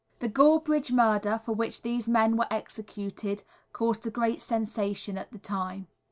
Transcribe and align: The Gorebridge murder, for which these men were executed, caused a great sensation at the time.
The 0.17 0.27
Gorebridge 0.27 0.91
murder, 0.91 1.37
for 1.37 1.53
which 1.53 1.83
these 1.83 2.07
men 2.07 2.35
were 2.35 2.47
executed, 2.49 3.43
caused 3.71 4.07
a 4.07 4.09
great 4.09 4.41
sensation 4.41 5.15
at 5.15 5.31
the 5.31 5.37
time. 5.37 5.85